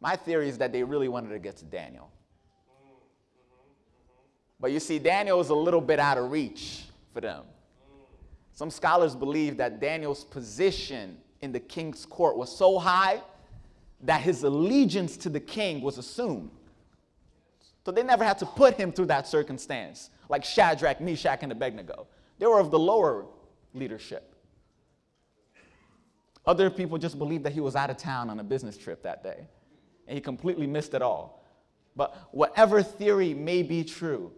[0.02, 2.12] My theory is that they really wanted to get to Daniel.
[4.60, 7.44] But you see, Daniel is a little bit out of reach for them.
[8.56, 13.22] Some scholars believe that Daniel's position in the king's court was so high
[14.02, 16.50] that his allegiance to the king was assumed.
[17.86, 22.08] So they never had to put him through that circumstance, like Shadrach, Meshach, and Abednego.
[22.40, 23.26] They were of the lower
[23.74, 24.34] leadership.
[26.46, 29.22] Other people just believed that he was out of town on a business trip that
[29.22, 29.48] day,
[30.08, 31.44] and he completely missed it all.
[31.96, 34.32] But whatever theory may be true,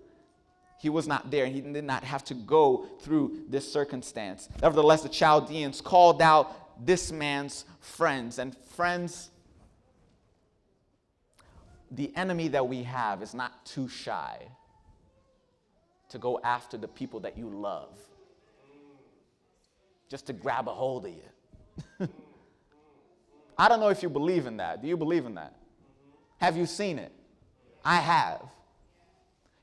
[0.78, 1.46] he was not there.
[1.46, 4.48] and He did not have to go through this circumstance.
[4.62, 8.38] Nevertheless, the Chaldeans called out this man's friends.
[8.38, 9.32] And friends,
[11.90, 14.48] the enemy that we have is not too shy
[16.10, 17.98] to go after the people that you love,
[20.10, 22.10] just to grab a hold of you.
[23.58, 24.82] I don't know if you believe in that.
[24.82, 25.56] Do you believe in that?
[26.38, 27.12] Have you seen it?
[27.84, 28.44] I have.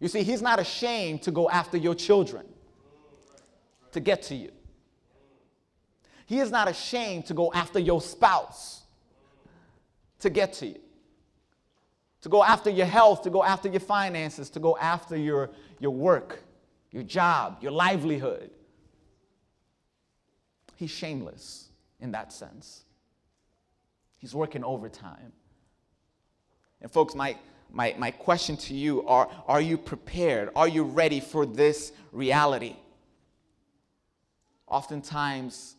[0.04, 2.44] You see, he's not ashamed to go after your children
[3.92, 4.50] to get to you.
[6.26, 8.82] He is not ashamed to go after your spouse
[10.18, 10.80] to get to you,
[12.20, 15.48] to go after your health, to go after your finances, to go after your,
[15.80, 16.42] your work,
[16.90, 18.50] your job, your livelihood.
[20.76, 22.84] He's shameless in that sense.
[24.18, 25.32] He's working overtime.
[26.82, 27.38] And, folks, my,
[27.70, 30.50] my, my question to you are Are you prepared?
[30.54, 32.76] Are you ready for this reality?
[34.66, 35.76] Oftentimes,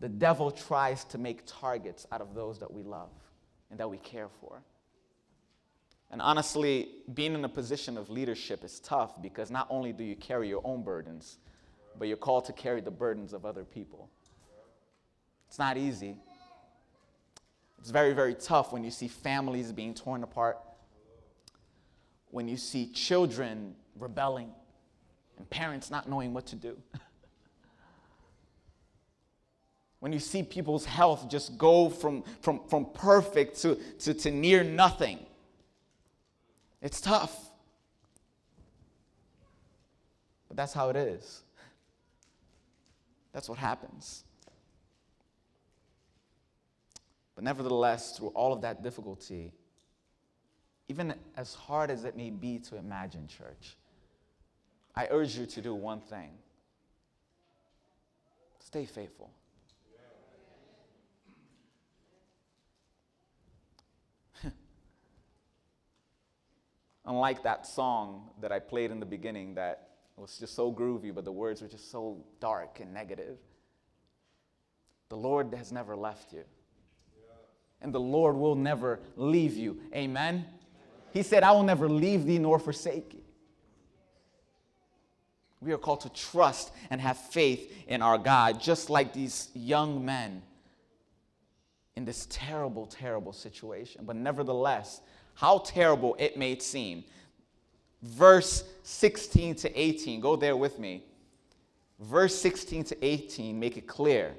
[0.00, 3.10] the devil tries to make targets out of those that we love
[3.70, 4.62] and that we care for.
[6.10, 10.14] And honestly, being in a position of leadership is tough because not only do you
[10.14, 11.38] carry your own burdens,
[11.98, 14.10] but you're called to carry the burdens of other people.
[15.48, 16.16] It's not easy.
[17.82, 20.56] It's very, very tough when you see families being torn apart,
[22.30, 24.52] when you see children rebelling,
[25.36, 26.78] and parents not knowing what to do.
[29.98, 34.62] when you see people's health just go from, from, from perfect to, to, to near
[34.62, 35.18] nothing.
[36.80, 37.36] It's tough.
[40.46, 41.42] But that's how it is.
[43.32, 44.22] That's what happens.
[47.34, 49.52] But nevertheless, through all of that difficulty,
[50.88, 53.76] even as hard as it may be to imagine, church,
[54.94, 56.30] I urge you to do one thing
[58.72, 59.30] stay faithful.
[67.04, 71.26] unlike that song that I played in the beginning that was just so groovy, but
[71.26, 73.36] the words were just so dark and negative.
[75.10, 76.44] The Lord has never left you.
[77.82, 79.78] And the Lord will never leave you.
[79.94, 80.46] Amen?
[81.12, 83.20] He said, I will never leave thee nor forsake you.
[85.60, 90.04] We are called to trust and have faith in our God, just like these young
[90.04, 90.42] men
[91.96, 94.04] in this terrible, terrible situation.
[94.04, 95.00] But nevertheless,
[95.34, 97.04] how terrible it may seem,
[98.02, 101.04] verse 16 to 18, go there with me.
[102.00, 104.34] Verse 16 to 18 make it clear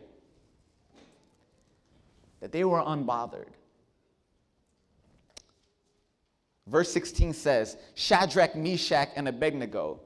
[2.43, 3.47] that they were unbothered.
[6.67, 10.01] Verse 16 says Shadrach, Meshach, and Abednego,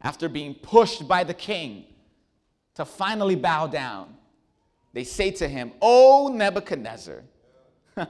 [0.00, 1.84] after being pushed by the king
[2.74, 4.16] to finally bow down,
[4.94, 7.22] they say to him, O Nebuchadnezzar,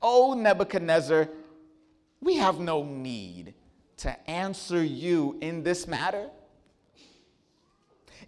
[0.00, 1.28] O Nebuchadnezzar,
[2.22, 3.52] we have no need
[3.98, 6.30] to answer you in this matter.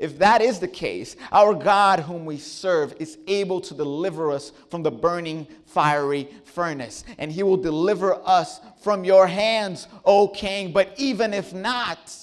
[0.00, 4.50] If that is the case, our God, whom we serve, is able to deliver us
[4.70, 10.72] from the burning fiery furnace, and he will deliver us from your hands, O king.
[10.72, 12.16] But even if not,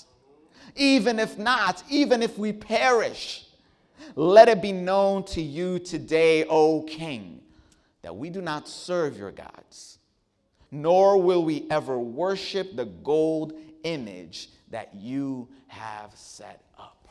[0.76, 3.46] even if not, even if we perish,
[4.16, 7.42] let it be known to you today, O king,
[8.02, 10.00] that we do not serve your gods,
[10.72, 17.08] nor will we ever worship the gold image that you have set up.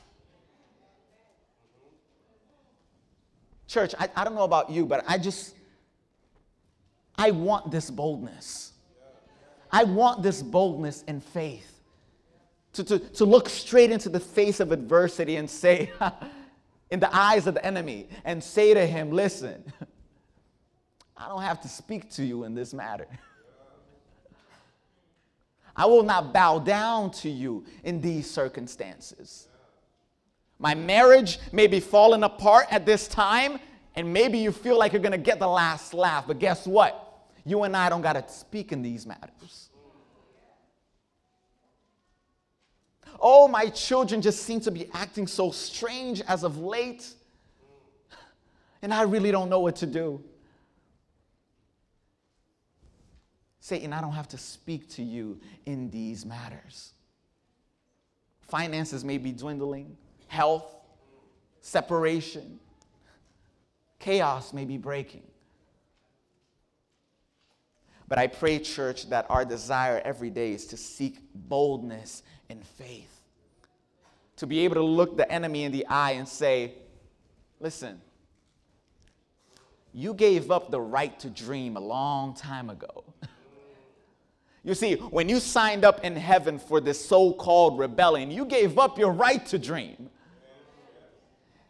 [3.77, 5.55] Church, I, I don't know about you, but I just,
[7.15, 8.73] I want this boldness.
[9.71, 11.83] I want this boldness and faith.
[12.73, 15.93] To, to, to look straight into the face of adversity and say,
[16.91, 19.63] in the eyes of the enemy, and say to him, Listen,
[21.15, 23.09] I don't have to speak to you in this matter.
[25.77, 29.49] I will not bow down to you in these circumstances.
[30.59, 33.59] My marriage may be falling apart at this time,
[33.95, 37.03] and maybe you feel like you're gonna get the last laugh, but guess what?
[37.45, 39.71] You and I don't gotta speak in these matters.
[43.21, 47.09] Oh, my children just seem to be acting so strange as of late,
[48.83, 50.23] and I really don't know what to do.
[53.61, 56.93] Satan, I don't have to speak to you in these matters.
[58.43, 60.65] Finances may be dwindling health,
[61.61, 62.59] separation,
[63.99, 65.23] chaos may be breaking.
[68.09, 73.21] But I pray, church, that our desire every day is to seek boldness and faith.
[74.37, 76.75] To be able to look the enemy in the eye and say,
[77.59, 78.01] listen,
[79.93, 83.05] you gave up the right to dream a long time ago.
[84.63, 88.79] You see, when you signed up in heaven for this so called rebellion, you gave
[88.79, 90.11] up your right to dream.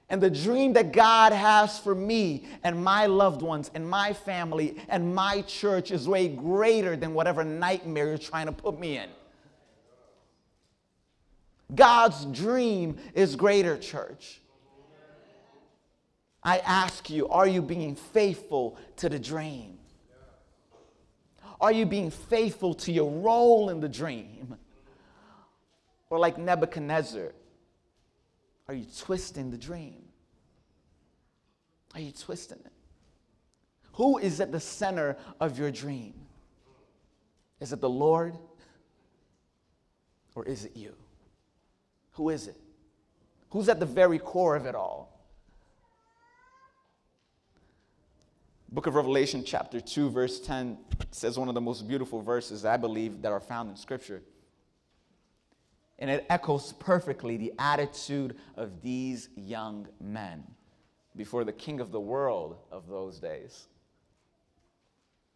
[0.09, 4.77] And the dream that God has for me and my loved ones and my family
[4.89, 9.09] and my church is way greater than whatever nightmare you're trying to put me in.
[11.75, 14.41] God's dream is greater, church.
[16.43, 19.79] I ask you, are you being faithful to the dream?
[21.61, 24.57] Are you being faithful to your role in the dream?
[26.09, 27.33] Or like Nebuchadnezzar,
[28.69, 30.03] are you twisting the dream?
[31.95, 32.73] Are you twisting it?
[33.93, 36.15] Who is at the center of your dream?
[37.61, 38.37] Is it the Lord?
[40.35, 40.95] Or is it you?
[42.13, 42.57] Who is it?
[43.51, 45.17] Who's at the very core of it all?
[48.71, 50.77] Book of Revelation, chapter 2, verse 10
[51.13, 54.23] says one of the most beautiful verses I believe that are found in Scripture.
[55.99, 60.45] And it echoes perfectly the attitude of these young men
[61.17, 63.69] before the king of the world of those days.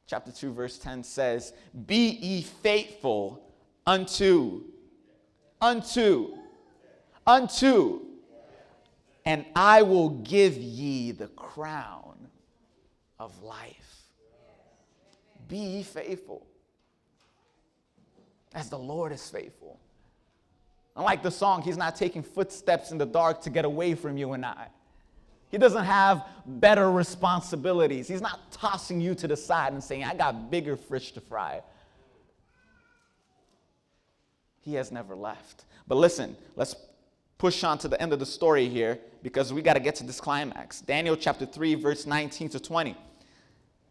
[0.06, 1.52] Chapter 2, verse 10 says,
[1.86, 3.42] Be ye faithful
[3.86, 4.64] unto,
[5.60, 6.36] unto,
[7.26, 8.00] unto,
[9.24, 12.28] and I will give ye the crown
[13.18, 14.08] of life.
[15.46, 16.46] Be ye faithful
[18.54, 19.78] as the Lord is faithful.
[20.96, 24.32] Unlike the song, He's not taking footsteps in the dark to get away from you
[24.32, 24.68] and I.
[25.50, 28.06] He doesn't have better responsibilities.
[28.06, 31.62] He's not tossing you to the side and saying, I got bigger fish to fry.
[34.60, 35.64] He has never left.
[35.88, 36.76] But listen, let's
[37.36, 40.04] push on to the end of the story here because we got to get to
[40.04, 40.82] this climax.
[40.82, 42.96] Daniel chapter 3, verse 19 to 20.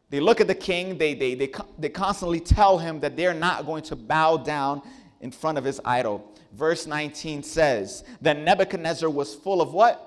[0.10, 3.66] They look at the king, they, they, they, they constantly tell him that they're not
[3.66, 4.82] going to bow down
[5.20, 6.32] in front of his idol.
[6.54, 10.06] Verse 19 says that Nebuchadnezzar was full of what?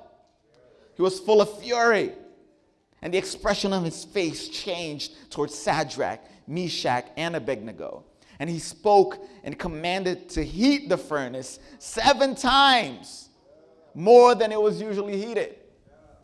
[0.94, 2.12] He was full of fury.
[3.00, 8.04] And the expression of his face changed towards Shadrach, Meshach, and Abednego.
[8.38, 13.28] And he spoke and commanded to heat the furnace seven times
[13.94, 15.56] more than it was usually heated.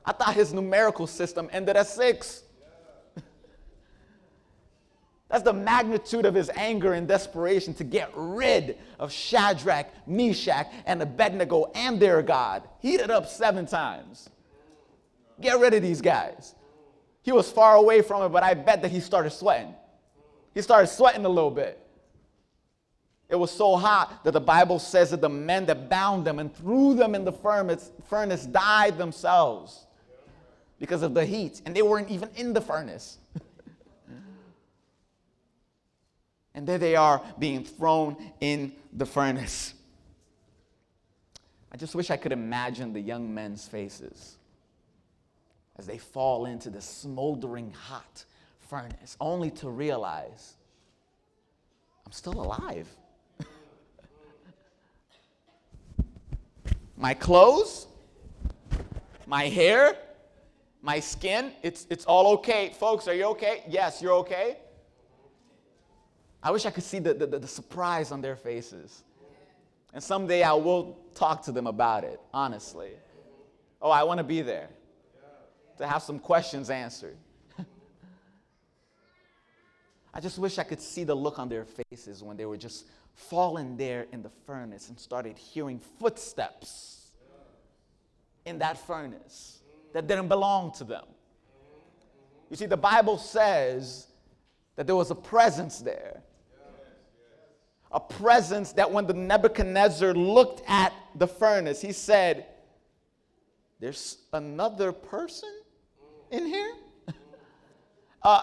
[0.04, 2.42] I thought his numerical system ended at six.
[5.29, 11.03] That's the magnitude of his anger and desperation to get rid of Shadrach, Meshach, and
[11.03, 12.62] Abednego and their God.
[12.81, 14.31] Heated up seven times.
[15.41, 16.55] Get rid of these guys.
[17.22, 19.74] He was far away from it, but I bet that he started sweating.
[20.55, 21.79] He started sweating a little bit.
[23.29, 26.55] It was so hot that the Bible says that the men that bound them and
[26.57, 29.87] threw them in the furnace, furnace died themselves
[30.79, 33.18] because of the heat, and they weren't even in the furnace.
[36.59, 39.74] And there they are being thrown in the furnace.
[41.70, 44.38] I just wish I could imagine the young men's faces
[45.76, 48.24] as they fall into the smoldering hot
[48.59, 50.54] furnace, only to realize
[52.04, 52.88] I'm still alive.
[56.96, 57.86] my clothes,
[59.28, 59.96] my hair,
[60.82, 62.74] my skin, it's, it's all okay.
[62.80, 63.62] Folks, are you okay?
[63.68, 64.56] Yes, you're okay.
[66.43, 69.03] I wish I could see the, the, the surprise on their faces.
[69.93, 72.91] And someday I will talk to them about it, honestly.
[73.80, 74.68] Oh, I want to be there
[75.78, 77.16] to have some questions answered.
[80.14, 82.86] I just wish I could see the look on their faces when they were just
[83.14, 87.16] fallen there in the furnace and started hearing footsteps
[88.45, 89.61] in that furnace
[89.93, 91.05] that didn't belong to them.
[92.51, 94.07] You see, the Bible says
[94.76, 96.22] that there was a presence there.
[97.91, 102.47] A presence that when the Nebuchadnezzar looked at the furnace, he said,
[103.80, 105.51] There's another person
[106.30, 106.74] in here?
[108.22, 108.41] uh,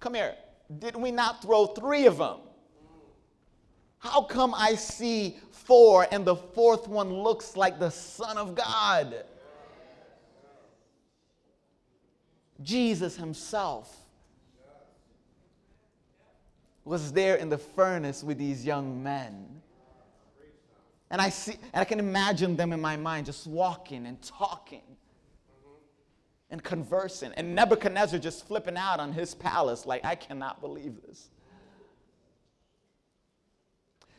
[0.00, 0.34] come here.
[0.78, 2.38] Did we not throw three of them?
[3.98, 9.24] How come I see four and the fourth one looks like the Son of God?
[12.62, 13.99] Jesus Himself
[16.84, 19.46] was there in the furnace with these young men.
[21.10, 24.82] And I see, and I can imagine them in my mind just walking and talking
[26.50, 31.30] and conversing, and Nebuchadnezzar just flipping out on his palace, like, I cannot believe this.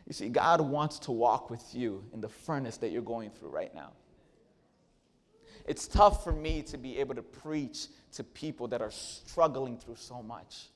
[0.08, 3.50] You see, God wants to walk with you in the furnace that you're going through
[3.50, 3.92] right now.
[5.66, 9.96] It's tough for me to be able to preach to people that are struggling through
[9.96, 10.68] so much.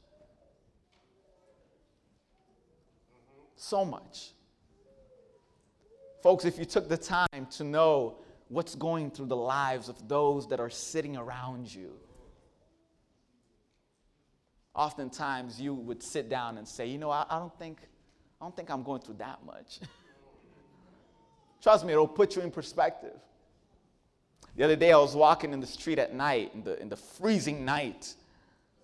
[3.56, 4.32] So much.
[6.22, 8.18] Folks, if you took the time to know
[8.50, 11.92] what's going through the lives of those that are sitting around you,
[14.76, 17.80] oftentimes you would sit down and say, you know, I, I don't think
[18.42, 19.80] I don't think I'm going through that much.
[21.62, 23.18] Trust me, it'll put you in perspective.
[24.56, 26.96] The other day, I was walking in the street at night, in the, in the
[26.96, 28.14] freezing night.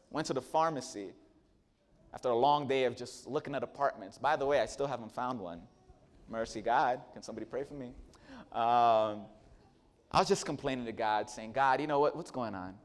[0.09, 1.09] Went to the pharmacy
[2.13, 4.17] after a long day of just looking at apartments.
[4.17, 5.61] By the way, I still haven't found one.
[6.29, 7.01] Mercy God.
[7.13, 7.93] Can somebody pray for me?
[8.51, 9.25] Um,
[10.11, 12.15] I was just complaining to God, saying, God, you know what?
[12.15, 12.75] What's going on?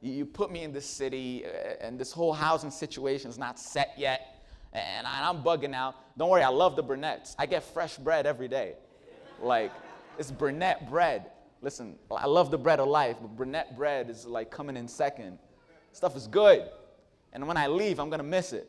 [0.00, 3.58] You, you put me in this city, uh, and this whole housing situation is not
[3.58, 4.36] set yet
[4.76, 5.94] and I'm bugging out.
[6.18, 7.34] Don't worry, I love the brunettes.
[7.38, 8.74] I get fresh bread every day.
[9.40, 9.72] Like,
[10.18, 11.30] it's brunette bread.
[11.62, 15.38] Listen, I love the bread of life, but brunette bread is like coming in second.
[15.92, 16.68] Stuff is good.
[17.32, 18.68] And when I leave, I'm going to miss it.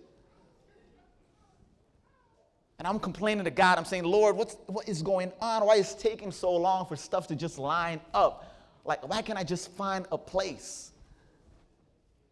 [2.79, 3.77] And I'm complaining to God.
[3.77, 5.65] I'm saying, Lord, what's, what is going on?
[5.65, 8.55] Why is it taking so long for stuff to just line up?
[8.85, 10.91] Like, why can't I just find a place?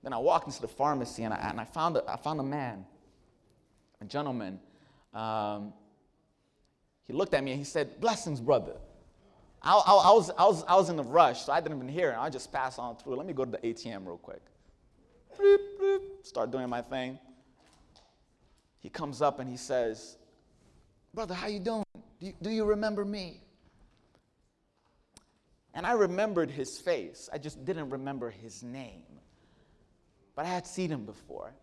[0.04, 2.44] Then I walked into the pharmacy and I, and I, found, a, I found a
[2.44, 2.86] man
[4.02, 4.60] a gentleman,
[5.14, 5.74] um,
[7.08, 8.74] he looked at me and he said, Blessings, brother.
[9.62, 11.90] I, I, I, was, I, was, I was in a rush, so I didn't even
[11.90, 12.18] hear it.
[12.20, 13.16] I just passed on through.
[13.16, 14.42] Let me go to the ATM real quick.
[15.40, 15.58] Bloop,
[16.26, 17.20] start doing my thing.
[18.80, 20.18] He comes up and he says,
[21.14, 21.86] Brother, how you doing?
[22.20, 23.42] Do you, do you remember me?
[25.74, 27.30] And I remembered his face.
[27.32, 29.04] I just didn't remember his name.
[30.36, 31.54] But I had seen him before.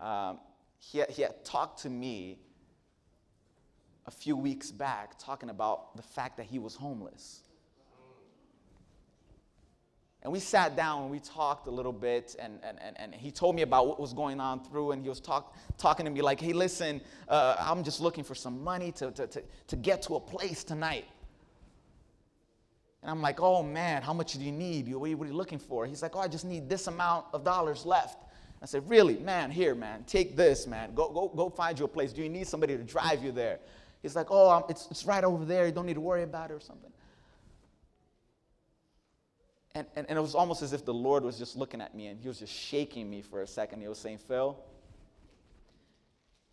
[0.00, 0.40] Um,
[0.78, 2.38] he he had talked to me
[4.06, 7.42] a few weeks back talking about the fact that he was homeless.
[10.26, 13.30] And we sat down and we talked a little bit, and, and, and, and he
[13.30, 16.20] told me about what was going on through, and he was talk, talking to me
[16.20, 20.02] like, hey, listen, uh, I'm just looking for some money to, to, to, to get
[20.02, 21.04] to a place tonight.
[23.02, 24.92] And I'm like, oh man, how much do you need?
[24.92, 25.86] What are you, what are you looking for?
[25.86, 28.18] He's like, oh, I just need this amount of dollars left.
[28.60, 29.18] I said, really?
[29.18, 30.92] Man, here, man, take this, man.
[30.96, 32.12] Go, go, go find you a place.
[32.12, 33.60] Do you need somebody to drive you there?
[34.02, 35.66] He's like, oh, it's, it's right over there.
[35.66, 36.90] You don't need to worry about it or something.
[39.76, 42.06] And, and, and it was almost as if the Lord was just looking at me
[42.06, 43.82] and he was just shaking me for a second.
[43.82, 44.58] He was saying, Phil,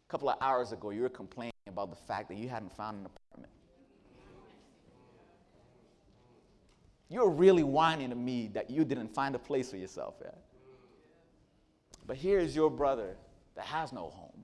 [0.06, 3.00] a couple of hours ago, you were complaining about the fact that you hadn't found
[3.00, 3.54] an apartment.
[7.08, 10.40] You were really whining to me that you didn't find a place for yourself yet.
[12.06, 13.16] But here is your brother
[13.56, 14.44] that has no home.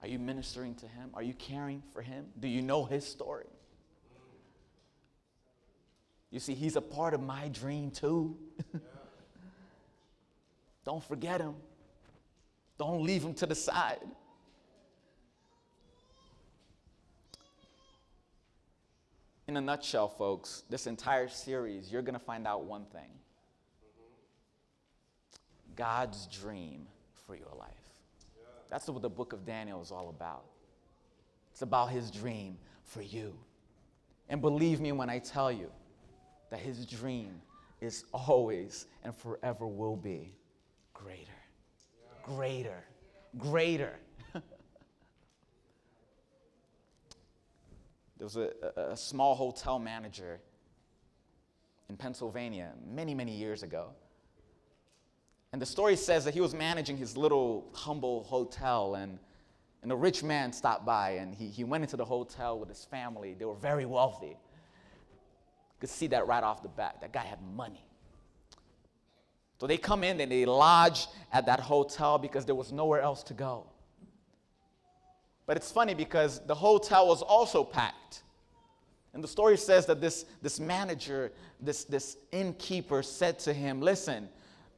[0.00, 1.10] Are you ministering to him?
[1.12, 2.28] Are you caring for him?
[2.40, 3.44] Do you know his story?
[6.36, 8.36] You see, he's a part of my dream too.
[10.84, 11.54] Don't forget him.
[12.76, 14.02] Don't leave him to the side.
[19.48, 23.08] In a nutshell, folks, this entire series, you're going to find out one thing
[25.74, 26.86] God's dream
[27.26, 27.70] for your life.
[28.68, 30.44] That's what the book of Daniel is all about.
[31.52, 33.32] It's about his dream for you.
[34.28, 35.70] And believe me when I tell you,
[36.50, 37.40] that his dream
[37.80, 40.34] is always and forever will be
[40.94, 41.30] greater,
[42.22, 42.84] greater,
[43.38, 43.92] greater.
[44.32, 44.42] there
[48.20, 50.40] was a, a, small hotel manager
[51.88, 53.90] in Pennsylvania many, many years ago.
[55.52, 59.18] And the story says that he was managing his little humble hotel, and,
[59.82, 62.84] and a rich man stopped by, and he, he went into the hotel with his
[62.84, 63.34] family.
[63.34, 64.36] They were very wealthy
[65.80, 66.98] could see that right off the bat.
[67.00, 67.86] That guy had money.
[69.60, 73.22] So they come in and they lodge at that hotel because there was nowhere else
[73.24, 73.66] to go.
[75.46, 78.22] But it's funny because the hotel was also packed.
[79.14, 84.28] And the story says that this, this manager, this, this innkeeper said to him, Listen,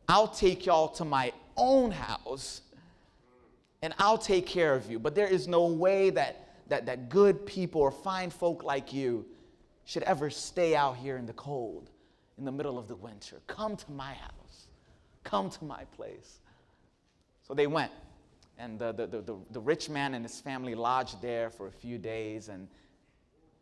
[0.08, 2.60] I'll take y'all to my own house
[3.82, 4.98] and I'll take care of you.
[4.98, 9.26] But there is no way that, that, that good people or fine folk like you
[9.88, 11.88] should ever stay out here in the cold
[12.36, 13.40] in the middle of the winter.
[13.46, 14.68] Come to my house.
[15.24, 16.40] Come to my place.
[17.42, 17.90] So they went.
[18.58, 21.96] And the, the, the, the, rich man and his family lodged there for a few
[21.96, 22.50] days.
[22.50, 22.68] And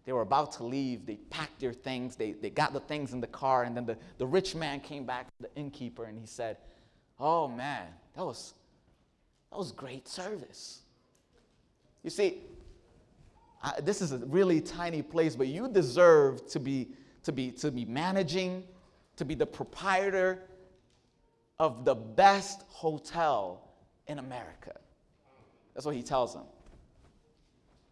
[0.04, 1.06] they were about to leave.
[1.06, 2.16] They packed their things.
[2.16, 3.62] They, they got the things in the car.
[3.62, 6.56] And then the, the rich man came back to the innkeeper and he said,
[7.20, 8.54] Oh man, that was,
[9.52, 10.80] that was great service.
[12.02, 12.42] You see,
[13.62, 16.88] I, this is a really tiny place, but you deserve to be,
[17.22, 18.64] to, be, to be managing,
[19.16, 20.42] to be the proprietor
[21.58, 23.70] of the best hotel
[24.06, 24.72] in America.
[25.74, 26.44] That's what he tells them.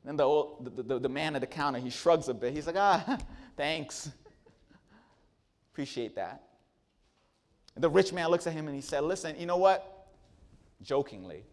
[0.05, 2.53] Then the, old, the, the, the man at the counter, he shrugs a bit.
[2.53, 3.19] He's like, ah,
[3.57, 4.11] thanks.
[5.73, 6.43] Appreciate that.
[7.75, 10.09] And the rich man looks at him and he said, listen, you know what?
[10.83, 11.45] Jokingly,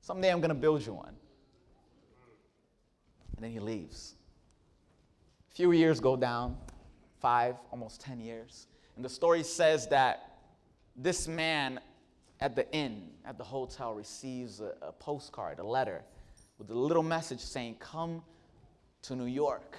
[0.00, 1.14] someday I'm going to build you one
[3.36, 4.14] and then he leaves.
[5.50, 6.56] A few years go down,
[7.20, 8.66] five, almost 10 years.
[8.96, 10.38] And the story says that
[10.96, 11.80] this man
[12.40, 16.02] at the inn, at the hotel, receives a, a postcard, a letter,
[16.58, 18.22] with a little message saying, Come
[19.02, 19.78] to New York.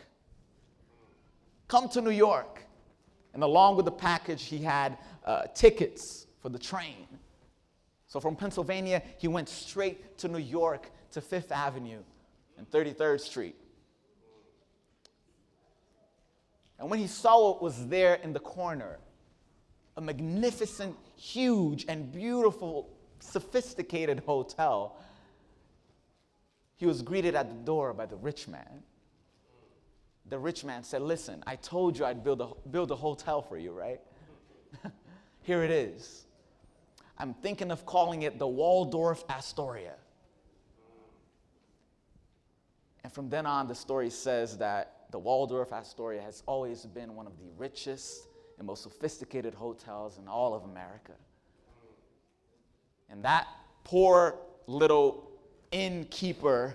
[1.68, 2.64] Come to New York.
[3.34, 7.08] And along with the package, he had uh, tickets for the train.
[8.08, 12.00] So from Pennsylvania, he went straight to New York to Fifth Avenue
[12.58, 13.56] and 33rd Street.
[16.80, 19.00] And when he saw what was there in the corner,
[19.98, 22.90] a magnificent, huge, and beautiful,
[23.20, 24.98] sophisticated hotel,
[26.76, 28.84] he was greeted at the door by the rich man.
[30.28, 33.58] The rich man said, Listen, I told you I'd build a, build a hotel for
[33.58, 34.02] you, right?
[35.44, 36.26] Here it is.
[37.18, 39.94] I'm thinking of calling it the Waldorf Astoria.
[43.06, 47.28] And from then on, the story says that the Waldorf Astoria has always been one
[47.28, 48.28] of the richest
[48.58, 51.12] and most sophisticated hotels in all of America.
[53.08, 53.46] And that
[53.84, 55.30] poor little
[55.72, 56.74] innkeeper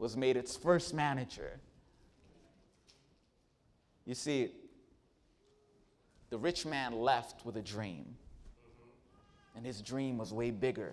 [0.00, 1.60] was made its first manager.
[4.04, 4.50] You see,
[6.30, 8.16] the rich man left with a dream,
[9.54, 10.92] and his dream was way bigger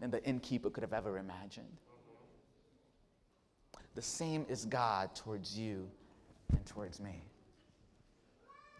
[0.00, 1.78] than the innkeeper could have ever imagined.
[3.94, 5.88] The same is God towards you
[6.50, 7.22] and towards me.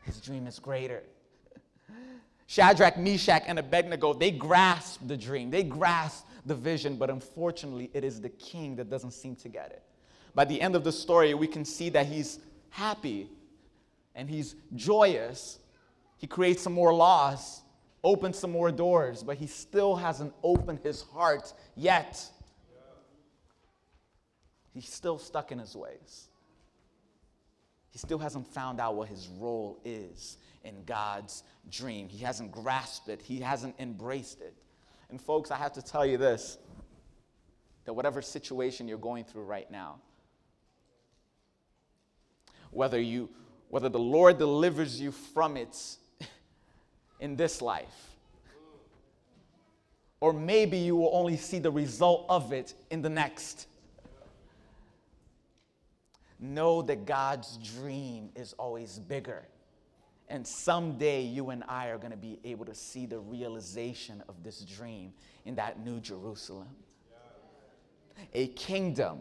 [0.05, 1.03] His dream is greater.
[2.47, 8.05] Shadrach, Meshach, and Abednego, they grasp the dream, they grasp the vision, but unfortunately, it
[8.05, 9.83] is the king that doesn't seem to get it.
[10.35, 12.39] By the end of the story, we can see that he's
[12.71, 13.29] happy
[14.15, 15.59] and he's joyous.
[16.17, 17.63] He creates some more laws,
[18.03, 22.25] opens some more doors, but he still hasn't opened his heart yet.
[24.75, 26.29] He's still stuck in his ways.
[27.91, 32.09] He still hasn't found out what his role is in God's dream.
[32.09, 34.55] He hasn't grasped it, he hasn't embraced it.
[35.11, 36.59] And, folks, I have to tell you this
[37.85, 39.97] that whatever situation you're going through right now,
[42.71, 43.31] whether, you,
[43.71, 45.97] whether the Lord delivers you from it
[47.21, 48.09] in this life,
[50.21, 53.67] or maybe you will only see the result of it in the next.
[56.41, 59.49] Know that God's dream is always bigger.
[60.29, 64.43] And someday you and I are going to be able to see the realization of
[64.43, 65.13] this dream
[65.47, 66.69] in that new Jerusalem.
[68.35, 69.21] A kingdom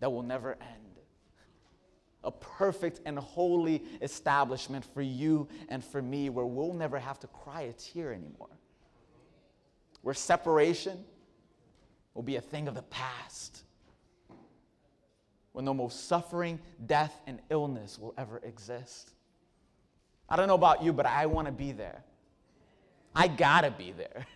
[0.00, 1.00] that will never end.
[2.24, 7.26] A perfect and holy establishment for you and for me where we'll never have to
[7.28, 8.48] cry a tear anymore.
[10.02, 11.04] Where separation
[12.14, 13.62] will be a thing of the past.
[15.52, 19.12] Where the most suffering, death, and illness will ever exist
[20.32, 22.02] I don't know about you, but I want to be there.
[23.14, 24.26] I gotta be there.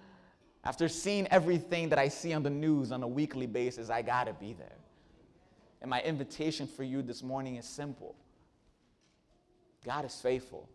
[0.64, 4.32] After seeing everything that I see on the news on a weekly basis, I gotta
[4.32, 4.76] be there.
[5.80, 8.16] And my invitation for you this morning is simple
[9.84, 10.68] God is faithful.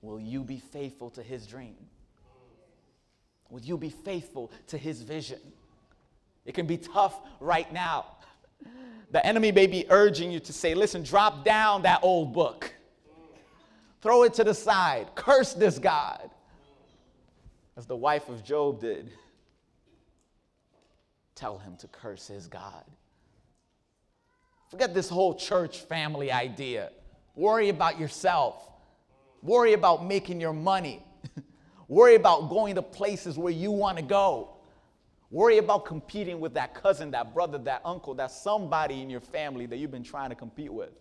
[0.00, 1.76] Will you be faithful to his dream?
[3.50, 5.40] Will you be faithful to his vision?
[6.44, 8.06] It can be tough right now.
[9.10, 12.74] The enemy may be urging you to say, listen, drop down that old book,
[14.02, 16.30] throw it to the side, curse this God,
[17.76, 19.10] as the wife of Job did.
[21.34, 22.84] Tell him to curse his God.
[24.70, 26.90] Forget this whole church family idea.
[27.36, 28.68] Worry about yourself.
[29.42, 31.02] Worry about making your money.
[31.88, 34.53] Worry about going to places where you want to go.
[35.34, 39.66] Worry about competing with that cousin, that brother, that uncle, that somebody in your family
[39.66, 40.92] that you've been trying to compete with,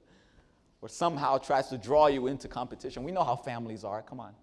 [0.81, 3.03] or somehow tries to draw you into competition.
[3.03, 4.01] We know how families are.
[4.01, 4.33] Come on.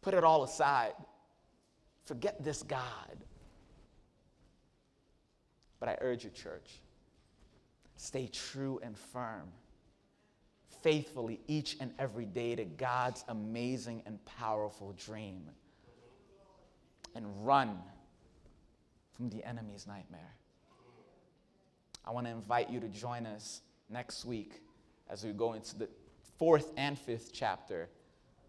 [0.00, 0.92] Put it all aside.
[2.04, 3.18] Forget this God.
[5.80, 6.70] But I urge you, church,
[7.96, 9.48] stay true and firm
[10.84, 15.48] faithfully each and every day to God's amazing and powerful dream
[17.16, 17.78] and run
[19.16, 20.34] from the enemy's nightmare.
[22.04, 24.60] I want to invite you to join us next week
[25.08, 25.88] as we go into the
[26.38, 27.88] fourth and fifth chapter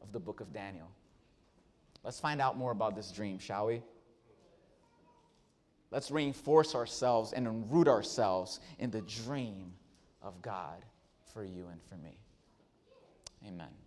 [0.02, 0.92] of the book of Daniel.
[2.04, 3.82] Let's find out more about this dream, shall we?
[5.90, 9.72] Let's reinforce ourselves and root ourselves in the dream
[10.22, 10.84] of God
[11.34, 12.18] for you and for me.
[13.48, 13.85] Amen.